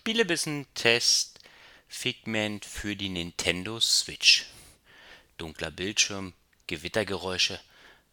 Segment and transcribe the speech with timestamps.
[0.00, 1.40] Spielebissen-Test
[1.86, 4.46] Figment für die Nintendo Switch.
[5.36, 6.32] Dunkler Bildschirm,
[6.66, 7.60] Gewittergeräusche,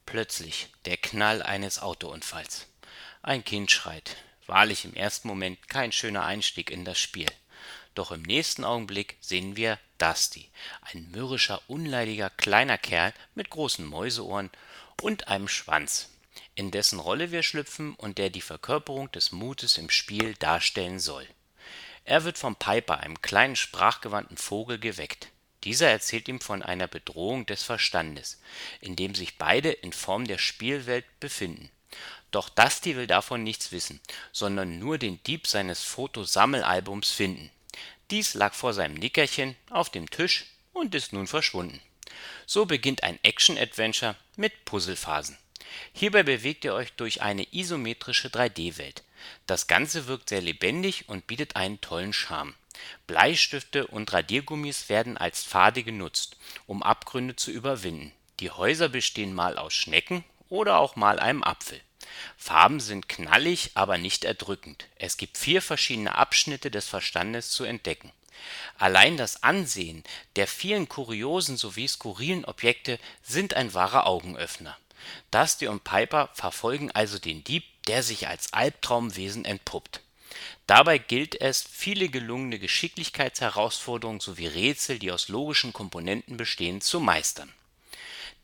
[0.06, 2.68] plötzlich der Knall eines Autounfalls.
[3.22, 4.18] Ein Kind schreit.
[4.48, 7.32] Wahrlich im ersten Moment kein schöner Einstieg in das Spiel.
[7.96, 10.50] Doch im nächsten Augenblick sehen wir Dusty,
[10.82, 14.52] ein mürrischer, unleidiger kleiner Kerl mit großen Mäuseohren
[15.02, 16.10] und einem Schwanz,
[16.54, 21.26] in dessen Rolle wir schlüpfen und der die Verkörperung des Mutes im Spiel darstellen soll.
[22.08, 25.28] Er wird vom Piper, einem kleinen sprachgewandten Vogel, geweckt.
[25.66, 28.40] Dieser erzählt ihm von einer Bedrohung des Verstandes,
[28.80, 31.70] in dem sich beide in Form der Spielwelt befinden.
[32.32, 34.00] Doch Dusty will davon nichts wissen,
[34.32, 37.52] sondern nur den Dieb seines Fotosammelalbums finden.
[38.10, 41.82] Dies lag vor seinem Nickerchen auf dem Tisch und ist nun verschwunden.
[42.46, 45.38] So beginnt ein Action-Adventure mit Puzzlephasen.
[45.92, 49.04] Hierbei bewegt ihr euch durch eine isometrische 3D-Welt.
[49.46, 52.54] Das Ganze wirkt sehr lebendig und bietet einen tollen Charme.
[53.08, 58.12] Bleistifte und Radiergummis werden als Pfade genutzt, um Abgründe zu überwinden.
[58.40, 61.82] Die Häuser bestehen mal aus Schnecken oder auch mal einem Apfel.
[62.38, 64.86] Farben sind knallig, aber nicht erdrückend.
[64.96, 68.12] Es gibt vier verschiedene Abschnitte des Verstandes zu entdecken.
[68.78, 70.04] Allein das Ansehen
[70.36, 74.78] der vielen kuriosen sowie skurrilen Objekte sind ein wahrer Augenöffner.
[75.32, 80.02] Dusty und Piper verfolgen also den Dieb, der sich als Albtraumwesen entpuppt.
[80.68, 87.52] Dabei gilt es, viele gelungene Geschicklichkeitsherausforderungen sowie Rätsel, die aus logischen Komponenten bestehen, zu meistern.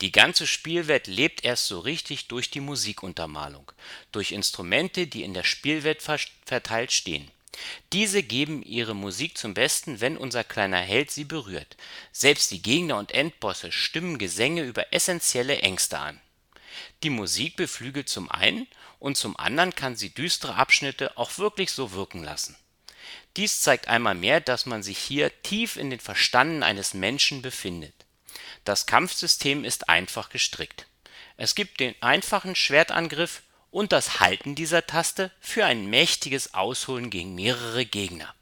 [0.00, 3.70] Die ganze Spielwelt lebt erst so richtig durch die Musikuntermalung,
[4.10, 7.30] durch Instrumente, die in der Spielwelt verteilt stehen.
[7.92, 11.76] Diese geben ihre Musik zum Besten, wenn unser kleiner Held sie berührt.
[12.10, 16.20] Selbst die Gegner und Endbosse stimmen Gesänge über essentielle Ängste an.
[17.04, 18.66] Die Musik beflügelt zum einen
[18.98, 22.56] und zum anderen kann sie düstere Abschnitte auch wirklich so wirken lassen.
[23.36, 27.92] Dies zeigt einmal mehr, dass man sich hier tief in den Verstanden eines Menschen befindet.
[28.64, 30.86] Das Kampfsystem ist einfach gestrickt.
[31.36, 37.34] Es gibt den einfachen Schwertangriff und das Halten dieser Taste für ein mächtiges Ausholen gegen
[37.34, 38.34] mehrere Gegner.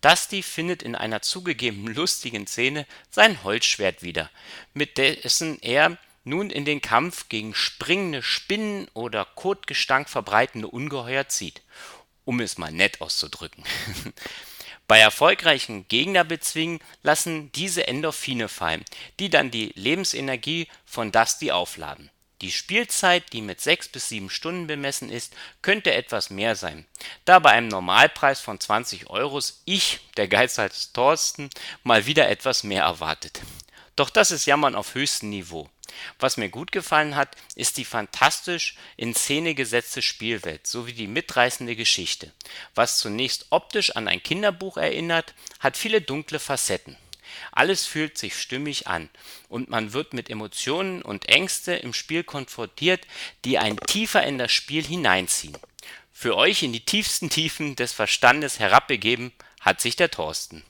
[0.00, 4.30] Dusty findet in einer zugegeben lustigen Szene sein Holzschwert wieder,
[4.72, 11.62] mit dessen er nun in den Kampf gegen springende Spinnen oder Kotgestank verbreitende Ungeheuer zieht,
[12.24, 13.64] um es mal nett auszudrücken.
[14.86, 18.84] Bei erfolgreichem Gegnerbezwingen lassen diese Endorphine fallen,
[19.18, 22.10] die dann die Lebensenergie von Dusty aufladen.
[22.42, 26.84] Die Spielzeit, die mit 6 bis 7 Stunden bemessen ist, könnte etwas mehr sein,
[27.24, 31.48] da bei einem Normalpreis von 20 Euros ich, der Geizhals Thorsten,
[31.84, 33.40] mal wieder etwas mehr erwartet.
[33.96, 35.70] Doch das ist Jammern auf höchstem Niveau.
[36.18, 41.76] Was mir gut gefallen hat, ist die fantastisch in Szene gesetzte Spielwelt sowie die mitreißende
[41.76, 42.32] Geschichte.
[42.74, 46.96] Was zunächst optisch an ein Kinderbuch erinnert, hat viele dunkle Facetten.
[47.52, 49.08] Alles fühlt sich stimmig an
[49.48, 53.06] und man wird mit Emotionen und Ängste im Spiel konfrontiert,
[53.44, 55.56] die einen tiefer in das Spiel hineinziehen.
[56.12, 60.64] Für euch in die tiefsten Tiefen des Verstandes herabbegeben hat sich der Thorsten